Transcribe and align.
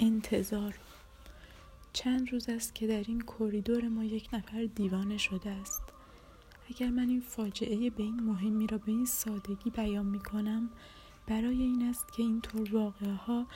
انتظار. 0.00 0.78
چند 1.92 2.32
روز 2.32 2.48
است 2.48 2.74
که 2.74 2.86
در 2.86 3.04
این 3.08 3.20
کریدور 3.20 3.88
ما 3.88 4.04
یک 4.04 4.28
نفر 4.32 4.68
دیوانه 4.74 5.18
شده 5.18 5.50
است. 5.50 5.82
اگر 6.70 6.90
من 6.90 7.08
این 7.08 7.20
فاجعه 7.20 7.90
به 7.90 8.02
این 8.02 8.20
مهمی 8.20 8.66
را 8.66 8.78
به 8.78 8.92
این 8.92 9.06
سادگی 9.06 9.70
بیان 9.70 10.06
می 10.06 10.18
کنم 10.18 10.70
برای 11.26 11.62
این 11.62 11.82
است 11.82 12.12
که 12.12 12.22
اینطور 12.22 12.74
واقعه 12.74 13.12
ها 13.12 13.46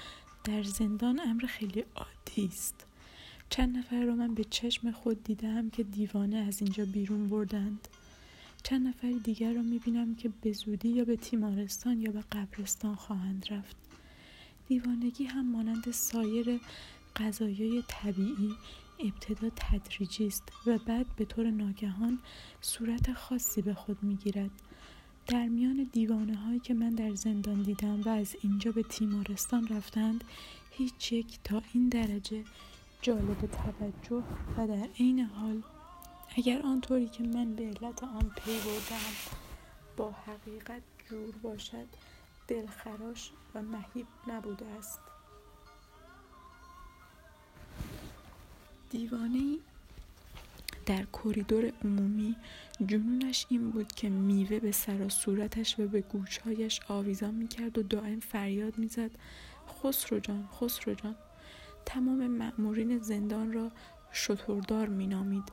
در 0.45 0.63
زندان 0.63 1.21
امر 1.21 1.47
خیلی 1.47 1.85
عادی 1.95 2.47
است. 2.47 2.87
چند 3.51 3.77
نفر 3.77 4.05
را 4.05 4.15
من 4.15 4.35
به 4.35 4.45
چشم 4.45 4.91
خود 4.91 5.25
دیدم 5.25 5.71
که 5.71 5.83
دیوانه 5.83 6.37
از 6.37 6.63
اینجا 6.63 6.85
بیرون 6.85 7.29
بردند. 7.29 7.89
چند 8.63 8.87
نفر 8.87 9.13
دیگر 9.25 9.53
را 9.53 9.63
می‌بینم 9.63 10.15
که 10.15 10.31
به 10.43 10.53
زودی 10.53 10.89
یا 10.89 11.05
به 11.05 11.17
تیمارستان 11.17 12.01
یا 12.01 12.13
به 12.13 12.21
قبرستان 12.33 12.95
خواهند 12.95 13.47
رفت. 13.51 13.90
دیوانگی 14.71 15.25
هم 15.25 15.53
مانند 15.53 15.91
سایر 15.91 16.61
قضایای 17.17 17.85
طبیعی 17.89 18.55
ابتدا 18.99 19.51
تدریجی 19.57 20.27
است 20.27 20.43
و 20.67 20.79
بعد 20.79 21.07
به 21.17 21.25
طور 21.25 21.51
ناگهان 21.51 22.19
صورت 22.61 23.13
خاصی 23.13 23.63
به 23.63 23.75
خود 23.75 24.03
می‌گیرد. 24.03 24.51
در 25.27 25.49
میان 25.49 25.91
دیوانه 25.93 26.37
هایی 26.37 26.61
که 26.61 26.75
من 26.75 26.91
در 26.91 27.15
زندان 27.15 27.63
دیدم 27.63 28.03
و 28.03 28.09
از 28.09 28.37
اینجا 28.43 28.73
به 28.73 28.83
تیمارستان 28.83 29.69
رفتند 29.69 30.25
هیچ 30.71 31.13
یک 31.13 31.39
تا 31.45 31.63
این 31.75 31.89
درجه 31.89 32.45
جالب 33.03 33.41
توجه 33.41 34.25
و 34.57 34.67
در 34.67 34.89
عین 34.99 35.21
حال 35.21 35.63
اگر 36.37 36.63
آنطوری 36.63 37.09
که 37.09 37.23
من 37.23 37.55
به 37.55 37.63
علت 37.65 38.05
آن 38.05 38.31
پی 38.37 38.53
بردم 38.53 39.15
با 39.97 40.11
حقیقت 40.11 40.83
جور 41.09 41.35
باشد 41.43 41.87
دلخراش 42.51 43.31
و 43.55 43.63
مهیب 43.63 44.07
نبوده 44.29 44.67
است. 44.67 45.01
دیوانه 48.91 49.57
در 50.87 51.05
کریدور 51.13 51.73
عمومی 51.85 52.37
جنونش 52.87 53.47
این 53.49 53.71
بود 53.71 53.93
که 53.93 54.09
میوه 54.09 54.59
به 54.59 54.73
سر 54.73 55.03
و 55.03 55.09
صورتش 55.09 55.81
و 55.81 55.89
به 55.89 56.01
گوشهایش 56.01 56.81
آویزان 56.89 57.35
می‌کرد 57.35 57.79
و 57.79 57.83
دائم 57.83 58.21
فریاد 58.21 58.79
می‌زد. 58.79 59.11
خسرو 59.83 60.21
جان 60.21 60.49
خسرو 60.61 60.95
جان. 60.95 61.15
تمام 61.87 62.27
مأمورین 62.27 62.99
زندان 62.99 63.53
را 63.53 63.71
شتردار 64.13 64.89
مینامید. 64.89 65.45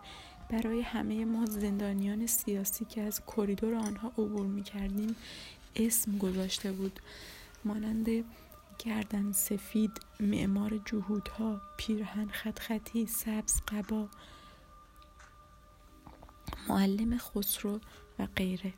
برای 0.50 0.82
همه 0.82 1.26
ما 1.26 1.46
زندانیان 1.46 2.28
سیاسی 2.28 2.86
که 2.86 3.02
از 3.02 3.22
کریدور 3.26 3.76
آنها 3.76 4.08
عبور 4.08 4.46
می 4.46 4.64
کردیم 4.64 5.16
اسم 5.78 6.18
گذاشته 6.18 6.72
بود 6.72 7.00
مانند 7.66 8.08
گردن 8.80 9.32
سفید 9.32 9.92
معمار 10.20 10.82
جهودها 10.86 11.62
پیرهن 11.78 12.28
خط 12.28 12.60
خطی 12.60 13.06
سبز 13.06 13.62
قبا 13.68 14.10
معلم 16.70 17.18
خسرو 17.18 17.80
و 18.20 18.28
غیره 18.36 18.74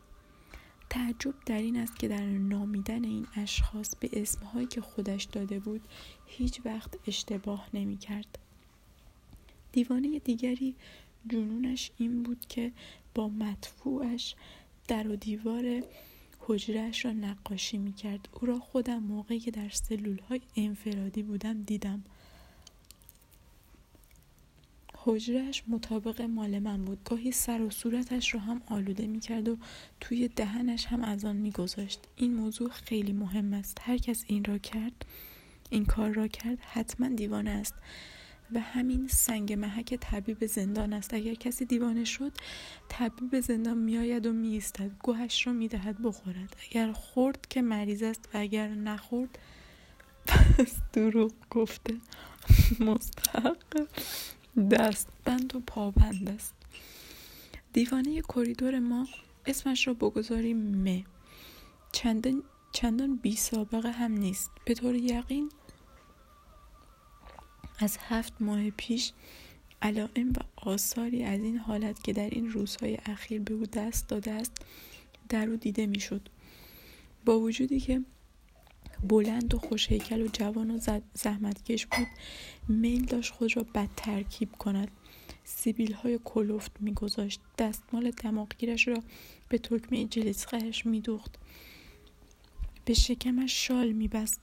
تعجب 0.89 1.33
در 1.45 1.58
این 1.58 1.77
است 1.77 2.00
که 2.00 2.08
در 2.08 2.25
نامیدن 2.25 3.03
این 3.03 3.27
اشخاص 3.36 3.95
به 3.95 4.09
اسمهایی 4.14 4.67
که 4.67 4.81
خودش 4.81 5.23
داده 5.23 5.59
بود 5.59 5.81
هیچ 6.25 6.61
وقت 6.66 6.95
اشتباه 7.08 7.70
نمی 7.73 7.97
کرد. 7.97 8.39
دیوانه 9.72 10.20
دیگری 10.20 10.75
جنونش 11.27 11.92
این 11.97 12.23
بود 12.23 12.45
که 12.50 12.72
با 13.16 13.27
مدفوعش 13.27 14.36
در 14.88 15.08
و 15.08 15.16
دیوار 15.16 15.83
حجرهش 16.50 17.05
را 17.05 17.11
نقاشی 17.11 17.78
می 17.78 17.94
کرد. 17.94 18.30
او 18.33 18.47
را 18.47 18.59
خودم 18.59 19.03
موقعی 19.03 19.39
که 19.39 19.52
در 19.52 19.69
سلول 19.69 20.19
های 20.19 20.42
انفرادی 20.55 21.23
بودم 21.23 21.64
دیدم. 21.64 22.03
حجرهش 24.97 25.64
مطابق 25.67 26.22
مال 26.22 26.59
من 26.59 26.86
بود 26.86 27.03
گاهی 27.03 27.31
سر 27.31 27.61
و 27.61 27.70
صورتش 27.70 28.33
را 28.33 28.39
هم 28.39 28.61
آلوده 28.67 29.08
می 29.08 29.20
کرد 29.20 29.48
و 29.48 29.58
توی 29.99 30.27
دهنش 30.27 30.86
هم 30.86 31.04
از 31.04 31.26
آن 31.26 31.36
می 31.36 31.52
گذاشت. 31.52 31.99
این 32.15 32.33
موضوع 32.33 32.70
خیلی 32.70 33.14
مهم 33.14 33.54
است 33.54 33.77
هر 33.81 33.98
کس 33.98 34.23
این 34.27 34.45
را 34.45 34.58
کرد 34.58 35.05
این 35.70 35.86
کار 35.86 36.11
را 36.11 36.27
کرد 36.27 36.60
حتما 36.60 37.08
دیوانه 37.08 37.49
است 37.49 37.73
و 38.54 38.60
همین 38.60 39.08
سنگ 39.08 39.54
محک 39.54 39.95
طبیب 39.95 40.45
زندان 40.45 40.93
است. 40.93 41.14
اگر 41.14 41.33
کسی 41.33 41.65
دیوانه 41.65 42.05
شد 42.05 42.32
طبیب 42.89 43.39
زندان 43.39 43.77
میآید 43.77 44.26
و 44.26 44.33
میایستد. 44.33 44.92
گوهش 45.04 45.48
را 45.48 45.54
می‌دهد 45.54 46.02
بخورد. 46.04 46.55
اگر 46.70 46.92
خورد 46.92 47.48
که 47.49 47.61
مریض 47.61 48.04
است 48.04 48.30
و 48.33 48.37
اگر 48.37 48.67
نخورد 48.67 49.39
پس 50.26 50.76
دروغ 50.93 51.32
گفته. 51.52 51.98
مستحق. 52.80 53.87
دستبند 54.71 55.55
و 55.55 55.60
پابند 55.60 56.30
است. 56.30 56.54
دیوانه 57.73 58.21
کریدور 58.21 58.80
ما 58.80 59.08
اسمش 59.45 59.87
را 59.87 59.93
بگذاریم 59.93 60.58
م 60.58 61.04
چندان 61.92 62.43
چندان 62.71 63.16
بی 63.16 63.36
سابقه 63.36 63.92
هم 63.92 64.11
نیست. 64.11 64.52
به 64.66 64.73
طور 64.73 64.95
یقین 64.95 65.52
از 67.80 67.98
هفت 67.98 68.34
ماه 68.40 68.70
پیش 68.70 69.12
علائم 69.82 70.30
و 70.30 70.40
آثاری 70.56 71.23
از 71.23 71.40
این 71.40 71.58
حالت 71.58 72.04
که 72.04 72.14
در 72.14 72.30
این 72.30 72.52
روزهای 72.52 72.98
اخیر 73.06 73.42
به 73.42 73.54
او 73.54 73.66
دست 73.66 74.08
داده 74.08 74.32
است 74.32 74.52
در 75.30 75.50
او 75.50 75.56
دیده 75.56 75.86
می‌شد. 75.86 76.30
با 77.26 77.40
وجودی 77.40 77.80
که 77.80 78.02
بلند 79.04 79.54
و 79.54 79.60
خوشهیکل 79.60 80.22
و 80.22 80.28
جوان 80.28 80.72
و 80.72 81.00
زحمتکش 81.14 81.86
بود 81.86 82.08
میل 82.67 83.06
داشت 83.06 83.34
خود 83.34 83.58
را 83.58 83.64
بد 83.64 83.90
ترکیب 83.98 84.52
کند. 84.52 84.92
سیبیل 85.44 85.94
های 85.94 86.20
کلفت 86.26 86.72
میگذاشت. 86.80 87.40
دستمال 87.58 88.11
دماغگیرش 88.11 88.88
را 88.88 89.04
به 89.50 89.58
تکمه 89.58 90.06
جلیسقهش 90.06 90.86
میدوخت. 90.86 91.36
به 92.86 92.94
شکمش 92.94 93.67
شال 93.67 93.92
میبست. 93.92 94.42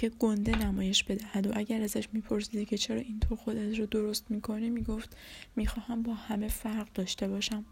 که 0.00 0.08
گنده 0.08 0.64
نمایش 0.64 1.04
بدهد 1.04 1.46
و 1.46 1.50
اگر 1.54 1.82
ازش 1.82 2.08
میپرسیدی 2.12 2.64
که 2.64 2.78
چرا 2.78 3.00
اینطور 3.00 3.38
خودت 3.38 3.78
رو 3.78 3.86
درست 3.86 4.30
می‌کنه 4.30 4.70
می‌گفت 4.70 5.16
می‌خواهم 5.56 6.02
با 6.02 6.14
همه 6.14 6.48
فرق 6.48 6.92
داشته 6.92 7.28
باشم. 7.28 7.64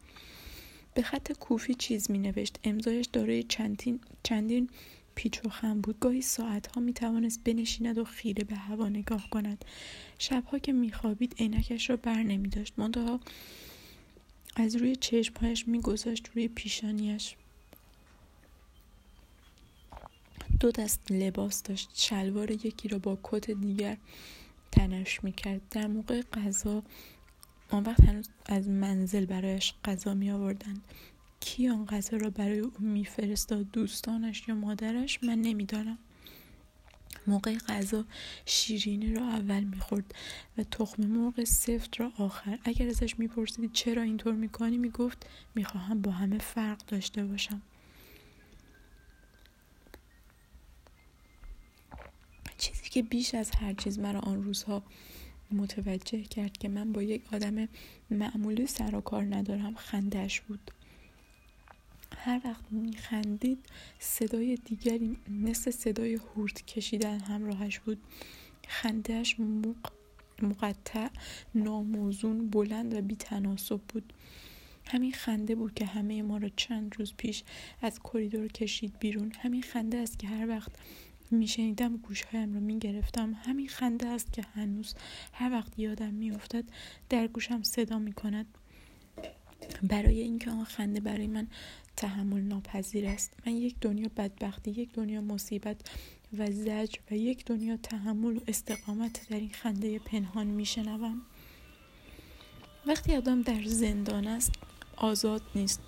به 0.95 1.03
خط 1.03 1.33
کوفی 1.33 1.75
چیز 1.75 2.11
مینوشت. 2.11 2.59
امضایش 2.65 3.07
دارای 3.07 3.43
چندین, 3.43 4.01
چندین 4.23 4.71
پیچ 5.15 5.41
و 5.45 5.49
خم 5.49 5.81
بود. 5.81 5.99
گاهی 6.01 6.23
ساعتها 6.23 6.81
می 6.81 6.93
توانست 6.93 7.45
بنشیند 7.45 7.99
و 7.99 8.05
خیره 8.05 8.45
به 8.45 8.57
هوا 8.57 8.89
نگاه 8.89 9.31
کند. 9.31 9.65
شبها 10.19 10.59
که 10.59 10.73
میخوابید 10.73 11.35
عینکش 11.39 11.91
را 11.91 11.97
بر 11.97 12.23
نمی 12.23 12.49
داشت 12.49 12.75
منتها 12.77 13.21
از 14.57 14.77
روی 14.77 14.97
چشمهایش 14.97 15.69
میگذاشت 15.69 16.29
روی 16.35 16.49
پیشانیش 16.49 17.37
دو 20.61 20.71
دست 20.71 21.13
لباس 21.13 21.63
داشت 21.63 21.91
شلوار 21.95 22.51
یکی 22.51 22.89
را 22.89 22.99
با 22.99 23.19
کت 23.23 23.51
دیگر 23.51 23.97
تنش 24.73 25.25
می‌کرد. 25.25 25.61
در 25.71 25.87
موقع 25.87 26.23
غذا 26.23 26.83
آن 27.71 27.83
وقت 27.83 28.05
هنوز 28.05 28.29
از 28.47 28.69
منزل 28.69 29.27
برایش 29.27 29.75
غذا 29.85 30.15
می 30.15 30.31
آوردند 30.31 30.85
کی 31.41 31.69
آن 31.69 31.87
غذا 31.87 32.17
را 32.17 32.31
برای 32.31 32.59
او 32.59 32.73
میفرستاد؟ 32.79 33.71
دوستانش 33.71 34.49
یا 34.49 34.55
مادرش؟ 34.55 35.19
من 35.23 35.39
نمی‌دانم. 35.39 35.99
موقع 37.27 37.55
غذا 37.59 38.05
شیرینی 38.47 39.15
را 39.15 39.29
اول 39.29 39.65
می‌خورد 39.65 40.15
و 40.59 40.63
تخم 40.63 41.07
مرغ 41.07 41.45
سفت 41.45 42.01
را 42.01 42.13
آخر. 42.19 42.59
اگر 42.65 42.89
ازش 42.89 43.19
میپرسیدی 43.19 43.69
چرا 43.73 44.03
اینطور 44.03 44.33
می‌کنی 44.35 44.79
می‌گفت 44.79 45.27
می‌خواهم 45.55 46.03
با 46.03 46.13
همه 46.13 46.39
فرق 46.39 46.87
داشته 46.87 47.25
باشم 47.25 47.63
چیزی 52.59 52.78
که 52.91 53.03
بیش 53.03 53.35
از 53.35 53.51
هر 53.51 53.73
چیز 53.73 53.99
مرا 53.99 54.21
آن 54.21 54.45
روزها 54.45 54.83
متوجه 55.53 56.23
کرد 56.23 56.59
که 56.59 56.69
من 56.69 56.93
با 56.93 57.03
یک 57.03 57.23
آدم 57.33 57.69
معمولی 58.11 58.67
سر 58.67 58.95
و 58.95 59.01
کار 59.01 59.23
ندارم 59.23 59.75
خندش 59.75 60.41
بود. 60.41 60.71
هر 62.17 62.41
وقت 62.45 62.65
میخندید 62.71 63.67
صدای 63.99 64.57
دیگری 64.57 65.17
مثل 65.29 65.71
صدای 65.71 66.15
هورت 66.15 66.67
کشیدن 66.67 67.21
همراهش 67.21 67.79
بود. 67.79 67.99
خندهش 68.69 69.37
مقطع 70.43 71.09
ناموزون 71.55 72.51
بلند 72.51 72.95
و 72.95 73.01
بیتناسب 73.03 73.81
بود. 73.89 74.13
همین 74.87 75.13
خنده 75.13 75.55
بود 75.55 75.75
که 75.75 75.85
همه 75.85 76.23
ما 76.23 76.39
را 76.39 76.49
چند 76.57 76.95
روز 76.99 77.15
پیش 77.17 77.43
از 77.83 78.01
کریدور 78.01 78.49
کشید 78.49 78.99
بیرون. 78.99 79.33
همین 79.39 79.63
خنده 79.63 79.99
است 79.99 80.19
که 80.19 80.27
هر 80.27 80.49
وقت 80.49 80.73
میشنیدم 81.33 81.97
گوشهایم 81.97 82.55
را 82.55 82.61
می‌گرفتم. 82.61 83.37
همین 83.45 83.69
خنده 83.69 84.07
است 84.07 84.33
که 84.33 84.43
هنوز 84.43 84.95
هر 85.33 85.53
وقت 85.53 85.79
یادم 85.79 86.15
میافتد 86.15 86.65
در 87.09 87.27
گوشم 87.27 87.63
صدا 87.63 87.99
می‌کند. 87.99 88.47
برای 89.83 90.21
اینکه 90.21 90.51
آن 90.51 90.65
خنده 90.65 91.01
برای 91.01 91.27
من 91.27 91.47
تحمل 91.97 92.41
ناپذیر 92.41 93.07
است. 93.07 93.33
من 93.47 93.53
یک 93.53 93.77
دنیا 93.81 94.09
بدبختی 94.17 94.71
یک 94.71 94.93
دنیا 94.93 95.21
مصیبت 95.21 95.77
و 96.39 96.51
زجر 96.51 96.99
و 97.11 97.17
یک 97.17 97.45
دنیا 97.45 97.77
تحمل 97.77 98.37
و 98.37 98.41
استقامت 98.47 99.29
در 99.29 99.37
این 99.37 99.51
خنده 99.51 99.99
پنهان 99.99 100.47
میشنوم. 100.47 101.23
وقتی 102.87 103.17
آدم 103.17 103.43
در 103.43 103.65
زندان 103.65 104.27
است 104.27 104.53
آزاد 104.97 105.43
نیست. 105.55 105.81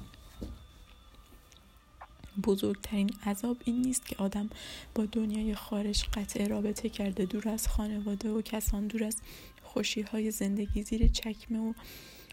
بزرگترین 2.46 3.10
عذاب 3.26 3.56
این 3.64 3.82
نیست 3.82 4.06
که 4.06 4.16
آدم 4.16 4.50
با 4.94 5.06
دنیای 5.06 5.54
خارج 5.54 6.04
قطع 6.04 6.46
رابطه 6.46 6.88
کرده 6.88 7.24
دور 7.24 7.48
از 7.48 7.68
خانواده 7.68 8.30
و 8.30 8.42
کسان 8.42 8.86
دور 8.86 9.04
از 9.04 9.16
خوشی 9.62 10.02
های 10.02 10.30
زندگی 10.30 10.82
زیر 10.82 11.08
چکمه 11.08 11.58
و 11.58 11.72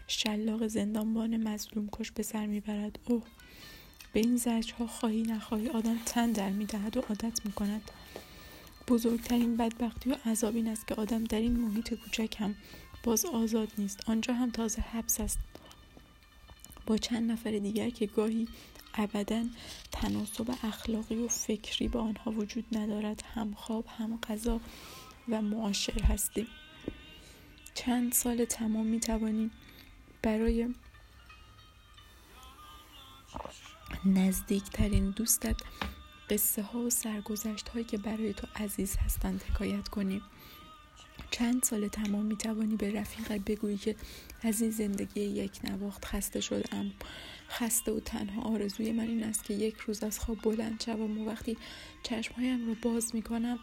شلاق 0.06 0.66
زندانبان 0.66 1.48
مظلوم 1.48 1.88
کش 1.92 2.10
به 2.10 2.22
سر 2.22 2.46
می‌برد. 2.46 2.98
اوه 3.04 3.22
به 4.12 4.20
این 4.20 4.36
زجرها 4.36 4.86
خواهی 4.86 5.22
نخواهی 5.22 5.68
آدم 5.68 5.98
تن 6.06 6.32
در 6.32 6.50
می‌دهد 6.50 6.96
و 6.96 7.00
عادت 7.00 7.46
می‌کند. 7.46 7.90
بزرگترین 8.88 9.56
بدبختی 9.56 10.10
و 10.10 10.16
عذاب 10.26 10.56
این 10.56 10.68
است 10.68 10.86
که 10.86 10.94
آدم 10.94 11.24
در 11.24 11.38
این 11.38 11.56
محیط 11.60 11.94
کوچک 11.94 12.36
هم 12.38 12.54
باز 13.04 13.24
آزاد 13.24 13.68
نیست. 13.78 14.00
آنجا 14.06 14.34
هم 14.34 14.50
تازه 14.50 14.82
حبس 14.82 15.20
است. 15.20 15.38
با 16.86 16.96
چند 16.96 17.30
نفر 17.30 17.50
دیگر 17.50 17.90
که 17.90 18.06
گاهی 18.06 18.48
ابدا 18.94 19.44
تناسب 20.02 20.50
اخلاقی 20.62 21.14
و 21.14 21.28
فکری 21.28 21.88
با 21.88 22.00
آنها 22.00 22.30
وجود 22.30 22.64
ندارد. 22.72 23.22
هم 23.34 23.54
خواب 23.54 23.86
هم 23.98 24.18
غذا 24.28 24.60
و 25.28 25.42
معاشر 25.42 26.02
هستیم. 26.02 26.46
چند 27.74 28.12
سال 28.12 28.44
تمام 28.44 28.86
می 28.86 29.00
توانیم 29.00 29.50
برای 30.22 30.74
نزدیکترین 34.04 35.10
دوستت 35.10 35.56
قصه 36.30 36.62
ها 36.62 36.78
و 36.78 36.90
سرگذشت 36.90 37.68
هایی 37.68 37.84
که 37.84 37.98
برای 37.98 38.34
تو 38.34 38.46
عزیز 38.56 38.96
هستند 38.96 39.42
حکایت 39.42 39.88
کنیم. 39.88 40.22
چند 41.30 41.62
سال 41.62 41.88
تمام 41.88 42.24
می 42.24 42.36
توانی 42.36 42.76
به 42.76 43.00
رفیقت 43.00 43.40
بگویی 43.40 43.76
که 43.76 43.96
از 44.42 44.60
این 44.60 44.70
زندگی 44.70 45.20
یک 45.20 45.60
نواخت 45.64 46.04
خسته 46.04 46.40
شدم 46.40 46.92
خسته 47.50 47.92
و 47.92 48.00
تنها 48.00 48.42
آرزوی 48.42 48.92
من 48.92 49.08
این 49.08 49.24
است 49.24 49.44
که 49.44 49.54
یک 49.54 49.76
روز 49.76 50.02
از 50.02 50.18
خواب 50.18 50.38
بلند 50.42 50.82
شوم 50.86 51.18
و 51.18 51.30
وقتی 51.30 51.56
چشمهایم 52.02 52.66
رو 52.66 52.74
باز 52.82 53.14
می 53.14 53.22
کنم 53.22 53.58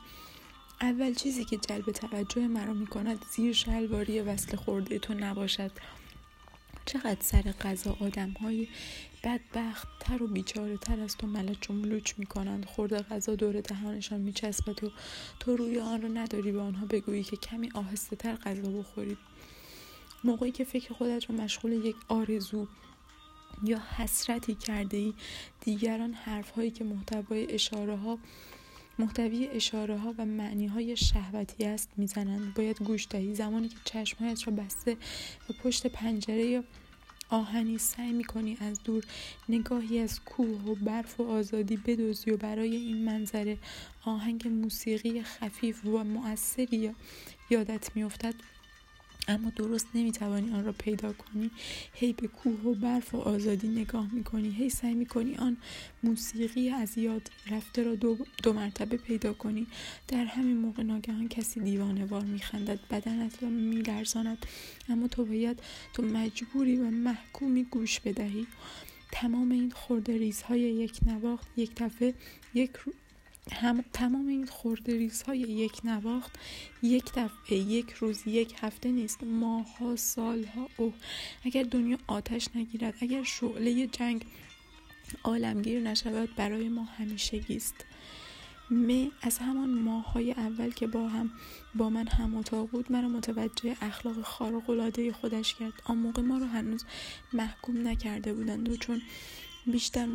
اول 0.82 1.14
چیزی 1.14 1.46
که 1.46 1.58
جلب 1.58 1.92
توجه 1.92 2.48
مرا 2.48 2.74
می 2.74 2.88
کند 2.88 3.26
زیر 3.36 3.54
شلواری 3.54 4.22
وصل 4.22 4.56
خورده 4.58 5.00
تو 5.00 5.14
نباشد. 5.14 5.72
چقدر 6.86 7.18
سر 7.22 7.42
غذا 7.42 7.98
آدم 8.00 8.30
های 8.30 8.68
بدبخت 9.24 9.88
تر 10.00 10.24
و 10.24 10.28
بیچاره 10.28 10.78
تر 10.78 11.00
از 11.00 11.18
تو 11.18 11.28
ملچ 11.28 11.70
و 11.70 11.74
ملوچ 11.74 12.14
می 12.18 12.26
کنند 12.26 12.66
خورده 12.66 13.00
غذا 13.00 13.36
دور 13.36 13.62
دهانشان 13.62 14.22
می 14.22 14.34
چسبد 14.34 14.84
و 14.84 14.92
تو 15.40 15.56
روی 15.56 15.80
آن 15.80 16.02
رو 16.02 16.08
نداری 16.08 16.52
به 16.52 16.62
آنها 16.62 16.86
بگویی 16.86 17.24
که 17.24 17.38
کمی 17.38 17.70
آهسته 17.74 18.16
تر 18.16 18.36
غذا 18.36 18.70
بخورید 18.70 19.18
موقعی 20.24 20.52
که 20.52 20.64
فکر 20.64 20.94
خودت 20.94 21.26
رو 21.26 21.36
مشغول 21.36 21.72
یک 21.72 21.96
آرزو 22.08 22.68
یا 23.64 23.82
حسرتی 23.98 24.56
کرده 24.56 24.98
ای؟ 24.98 25.14
دیگران 25.62 26.14
حرف 26.14 26.50
هایی 26.50 26.72
که 26.72 26.84
محتوای 26.84 27.54
اشاره 27.54 27.96
ها 27.96 28.20
محتوی 29.00 29.48
اشاره 29.48 29.98
ها 29.98 30.16
و 30.18 30.26
معنی 30.26 30.68
های 30.68 30.98
شهوتی 30.98 31.66
است 31.66 31.90
می‌زنند. 31.98 32.54
باید 32.54 32.84
گوش 32.84 33.08
دهی. 33.10 33.36
زمانی 33.36 33.70
که 33.70 33.76
چشمهایت 33.86 34.48
را 34.48 34.54
بسته 34.54 34.98
و 35.50 35.54
پشت 35.64 35.88
پنجره 35.88 36.46
یا 36.46 36.64
آهنی 37.30 37.78
سعی 37.78 38.12
می‌کنی 38.12 38.58
از 38.60 38.84
دور 38.84 39.04
نگاهی 39.50 40.00
از 40.00 40.24
کوه 40.24 40.62
و 40.66 40.76
برف 40.76 41.20
و 41.20 41.24
آزادی 41.24 41.78
بدوزی 41.78 42.32
و 42.32 42.38
برای 42.38 42.76
این 42.76 43.06
منظره 43.06 43.58
آهنگ 44.06 44.48
موسیقی 44.48 45.24
خفیف 45.24 45.86
و 45.86 46.04
مؤثری 46.04 46.92
یادت 47.50 47.96
میافتد 47.96 48.34
اما 49.28 49.50
درست 49.50 49.88
نمی‌توانی 49.96 50.52
آن 50.52 50.66
را 50.66 50.72
پیدا 50.72 51.14
کنی. 51.14 51.52
هی 51.94 52.14
به 52.14 52.28
کوه 52.28 52.62
و 52.62 52.74
برف 52.74 53.16
و 53.16 53.18
آزادی 53.18 53.68
نگاه 53.68 54.14
می‌کنی. 54.14 54.50
هی 54.50 54.70
سعی 54.70 54.94
می‌کنی 54.94 55.36
آن 55.36 55.58
موسیقی 56.04 56.70
از 56.70 56.98
یاد 56.98 57.32
رفته 57.52 57.84
را 57.84 57.96
دو, 57.96 58.18
دو 58.44 58.54
مرتبه 58.54 58.98
پیدا 58.98 59.34
کنی. 59.34 59.68
در 60.08 60.26
همین 60.26 60.58
موقع 60.58 60.84
ناگهان 60.84 61.28
کسی 61.28 61.60
دیوانه 61.60 62.06
وار 62.06 62.24
میخندد. 62.24 62.80
بدنت 62.92 63.44
را 63.44 63.50
میلرزاند. 63.50 64.46
اما 64.90 65.08
تو 65.08 65.26
باید 65.26 65.60
تو 65.94 66.04
مجبوری 66.04 66.78
و 66.78 66.90
محکومی 66.90 67.64
گوش 67.64 68.00
بدهی. 68.00 68.48
تمام 69.12 69.52
این 69.52 69.72
خورده 69.72 70.18
ریزهای 70.18 70.60
یک 70.62 71.00
نواخت 71.06 71.48
یک 71.58 71.72
دفعه 71.78 72.14
یک 72.54 72.72
هم 73.52 73.84
تمام 73.94 74.28
این 74.28 74.46
خورده 74.46 75.12
های 75.28 75.40
یک 75.40 75.82
نواخت 75.84 76.32
یک 76.84 77.06
دفعه 77.16 77.58
یک 77.58 77.92
روز 77.92 78.28
یک 78.28 78.56
هفته 78.62 78.92
نیست 78.92 79.24
ماها 79.24 79.96
سالها. 79.96 80.70
او 80.78 80.94
اگر 81.44 81.64
دنیا 81.64 81.98
آتش 82.08 82.48
نگیرد 82.56 82.94
اگر 83.02 83.24
شعله 83.24 83.88
جنگ 83.88 84.26
عالمگیر 85.24 85.80
نشود 85.80 86.36
برای 86.36 86.70
ما 86.70 86.84
همیشه 86.84 87.42
است. 87.50 87.76
می 88.70 89.12
از 89.22 89.38
همان 89.38 89.70
ماهای 89.70 90.32
اول 90.32 90.72
که 90.72 90.88
با 90.88 91.08
هم 91.08 91.32
با 91.76 91.90
من 91.90 92.08
هم 92.08 92.38
اتاق 92.38 92.70
بود 92.70 92.92
مرا 92.92 93.08
متوجه 93.08 93.76
اخلاق 93.82 94.22
خارق 94.22 94.70
العاده 94.70 95.12
خودش 95.14 95.56
کرد. 95.56 95.74
آن 95.86 95.98
موقع 95.98 96.22
ما 96.22 96.38
رو 96.38 96.46
هنوز 96.46 96.86
محکوم 97.34 97.88
نکرده 97.88 98.34
بودند 98.34 98.70
و 98.70 98.78
چون 98.78 99.02
بیشتر 99.66 100.08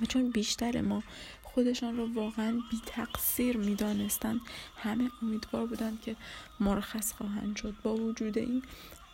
و 0.00 0.06
چون 0.06 0.30
بیشتر 0.30 0.80
ما 0.80 1.02
خودشان 1.42 1.96
را 1.96 2.06
واقعا 2.06 2.52
بی 2.70 2.80
تقصیر 2.86 3.56
می 3.56 3.74
دانستند 3.74 4.40
همه 4.76 5.10
امیدوار 5.22 5.66
بودند 5.66 6.00
که 6.00 6.16
مرخص 6.60 7.12
خواهند 7.12 7.56
شد. 7.56 7.74
با 7.82 7.94
وجود 7.94 8.38
این 8.38 8.62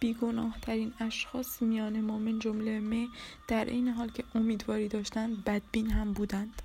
بیگناه 0.01 0.57
ترین 0.63 0.93
اشخاص 1.01 1.63
میان 1.63 2.01
ما 2.01 2.19
من 2.19 2.39
جمله 2.39 2.81
می 2.81 3.09
در 3.49 3.65
این 3.65 3.89
حال 3.89 4.09
که 4.09 4.25
امیدواری 4.35 4.89
داشتند 4.89 5.45
بدبین 5.45 5.91
هم 5.91 6.13
بودند. 6.13 6.63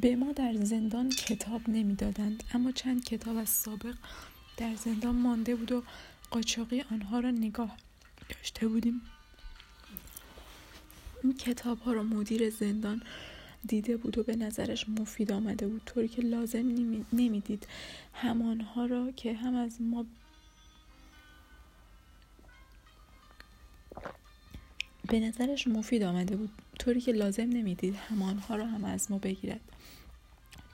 به 0.00 0.16
ما 0.16 0.32
در 0.32 0.54
زندان 0.54 1.08
کتاب 1.08 1.68
نمی‌دادند 1.68 2.44
اما 2.54 2.72
چند 2.72 3.04
کتاب 3.04 3.36
از 3.36 3.48
سابق 3.48 3.94
در 4.56 4.74
زندان 4.74 5.14
مانده 5.14 5.56
بود 5.56 5.72
و 5.72 5.82
قاچاقی 6.30 6.84
آنها 6.90 7.20
را 7.20 7.30
نگاه 7.30 7.76
داشته 8.28 8.68
بودیم. 8.68 9.00
این 11.24 11.34
کتاب 11.34 11.78
ها 11.78 11.92
را 11.92 12.02
مدیر 12.02 12.50
زندان 12.50 13.02
دیده 13.66 13.96
بود 13.96 14.18
و 14.18 14.22
به 14.22 14.36
نظرش 14.36 14.88
مفید 14.88 15.32
آمده 15.32 15.68
بود. 15.68 15.82
طوری 15.86 16.08
که 16.08 16.22
لازم 16.22 16.68
نمی‌دید. 17.12 17.66
همانها 18.14 18.86
را 18.86 19.10
که 19.10 19.34
هم 19.34 19.54
از 19.54 19.82
ما 19.82 20.06
به 25.08 25.20
نظرش 25.20 25.66
مفید 25.66 26.02
آمده 26.02 26.36
بود. 26.36 26.50
طوری 26.78 27.00
که 27.00 27.12
لازم 27.12 27.42
نمی‌دید. 27.42 27.96
همانها 27.96 28.56
را 28.56 28.66
هم 28.66 28.84
از 28.84 29.10
ما 29.10 29.18
بگیرد. 29.18 29.60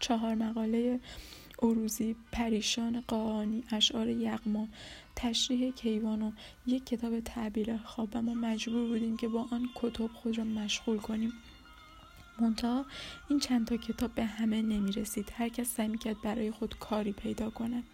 چهار 0.04 0.34
مقاله 0.34 1.00
عروزی 1.62 2.16
پریشان 2.32 3.04
قاانی 3.08 3.64
اشعار 3.70 4.08
یغما 4.08 4.68
تشریح 5.16 5.70
کیوان 5.72 6.22
و 6.22 6.30
یک 6.66 6.86
کتاب 6.86 7.20
تعبیر 7.20 7.76
خواب 7.76 8.08
و 8.14 8.22
ما 8.22 8.34
مجبور 8.34 8.88
بودیم 8.88 9.16
که 9.16 9.28
با 9.28 9.46
آن 9.50 9.68
کتب 9.74 10.06
خود 10.06 10.38
را 10.38 10.44
مشغول 10.44 10.98
کنیم. 10.98 11.32
منتها 12.38 12.84
این 13.28 13.40
چند 13.40 13.66
تا 13.66 13.76
کتاب 13.76 14.14
به 14.14 14.24
همه 14.24 14.62
نمی 14.62 14.92
رسید 14.92 15.32
هر 15.36 15.48
کس 15.48 15.74
سعی 15.74 15.98
کرد 15.98 16.22
برای 16.22 16.50
خود 16.50 16.78
کاری 16.78 17.12
پیدا 17.12 17.50
کند. 17.50 17.84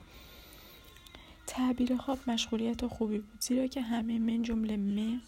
تعبیر 1.47 1.97
خواب 1.97 2.19
مشغولیت 2.27 2.87
خوبی 2.87 3.19
بود 3.19 3.41
زیرا 3.41 3.67
که 3.67 3.81
همه 3.81 4.19
من 4.19 4.43
جمله 4.43 4.77
من 4.77 5.21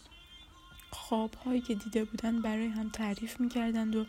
خواب 0.92 1.34
هایی 1.34 1.60
که 1.60 1.74
دیده 1.74 2.04
بودن 2.04 2.40
برای 2.40 2.66
هم 2.66 2.88
تعریف 2.88 3.40
می 3.40 3.48
کردند 3.48 3.96
و 3.96 4.06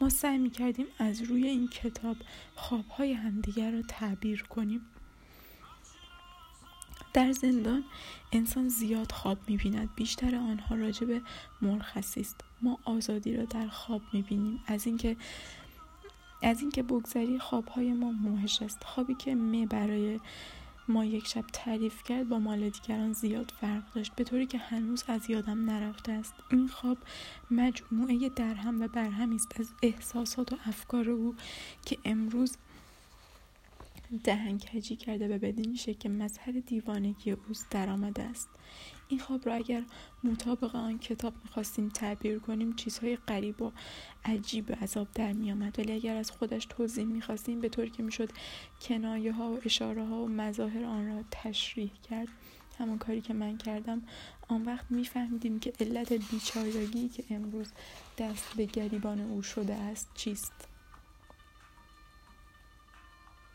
ما 0.00 0.08
سعی 0.08 0.38
می 0.38 0.50
کردیم 0.50 0.86
از 0.98 1.22
روی 1.22 1.46
این 1.46 1.68
کتاب 1.68 2.16
خواب 2.54 2.88
های 2.88 3.12
همدیگر 3.12 3.70
را 3.70 3.82
تعبیر 3.82 4.42
کنیم. 4.42 4.80
در 7.14 7.32
زندان 7.32 7.84
انسان 8.32 8.68
زیاد 8.68 9.12
خواب 9.12 9.38
می 9.48 9.56
بیند 9.56 9.94
بیشتر 9.94 10.34
آنها 10.34 10.74
راجع 10.74 11.06
به 11.06 11.22
مرخصی 11.62 12.20
است. 12.20 12.40
ما 12.62 12.78
آزادی 12.84 13.36
را 13.36 13.44
در 13.44 13.68
خواب 13.68 14.02
می 14.12 14.22
بینیم 14.22 14.60
از 14.66 14.86
اینکه 14.86 15.16
از 16.42 16.60
اینکه 16.60 16.82
بگذری 16.82 17.38
خواب 17.38 17.68
های 17.68 17.92
ما 17.92 18.12
موهش 18.12 18.62
است. 18.62 18.84
خوابی 18.84 19.14
که 19.14 19.34
می 19.34 19.66
برای 19.66 20.20
ما 20.88 21.04
یک 21.04 21.26
شب 21.26 21.44
تعریف 21.52 22.02
کرد 22.02 22.28
با 22.28 22.38
مال 22.38 22.68
دیگران 22.68 23.12
زیاد 23.12 23.52
فرق 23.60 23.92
داشت 23.94 24.14
به 24.14 24.24
طوری 24.24 24.46
که 24.46 24.58
هنوز 24.58 25.04
از 25.08 25.30
یادم 25.30 25.70
نرفته 25.70 26.12
است. 26.12 26.34
این 26.50 26.68
خواب 26.68 26.98
مجموعه 27.50 28.28
درهم 28.28 28.82
و 28.82 28.88
برهم 28.88 29.34
است 29.34 29.60
از 29.60 29.68
احساسات 29.82 30.52
و 30.52 30.56
افکار 30.64 31.10
او 31.10 31.34
که 31.84 31.98
امروز 32.04 32.56
دهنکجی 34.24 34.96
کرده 34.96 35.36
و 35.36 35.38
بدین 35.38 35.74
که 35.74 36.08
مظهر 36.08 36.52
دیوانگی 36.66 37.30
اوست 37.30 37.70
درآمده 37.70 38.22
است. 38.22 38.48
این 39.08 39.20
خواب 39.20 39.46
را 39.46 39.54
اگر 39.54 39.82
مطابق 40.24 40.76
آن 40.76 40.98
کتاب 40.98 41.34
می‌خواستیم 41.44 41.88
تعبیر 41.88 42.38
کنیم 42.38 42.76
چیزهای 42.76 43.16
غریب 43.16 43.62
و 43.62 43.72
عجیب 44.24 44.72
عذاب 44.72 45.08
در 45.14 45.32
میآمد. 45.32 45.78
ولی 45.78 45.92
اگر 45.92 46.16
از 46.16 46.30
خودش 46.30 46.66
توضیح 46.66 47.04
می‌خواستیم 47.04 47.60
به 47.60 47.68
طور 47.68 47.88
که 47.88 48.02
می‌شد 48.02 48.30
کنایه 48.80 49.32
ها 49.32 49.50
و 49.50 49.60
اشاره 49.64 50.04
ها 50.04 50.16
و 50.16 50.28
مظاهر 50.28 50.84
آن 50.84 51.06
را 51.06 51.24
تشریح 51.30 51.90
کرد. 52.10 52.28
همون 52.78 52.98
کاری 52.98 53.20
که 53.20 53.34
من 53.34 53.58
کردم. 53.58 54.02
آن 54.48 54.64
وقت 54.64 54.86
میفهمیدیم 54.90 55.60
که 55.60 55.72
علت 55.80 56.12
بیچارگی 56.12 57.08
که 57.08 57.24
امروز 57.30 57.72
دست 58.18 58.56
به 58.56 58.64
گریبان 58.64 59.20
او 59.20 59.42
شده 59.42 59.74
است 59.74 60.10
چیست. 60.14 60.75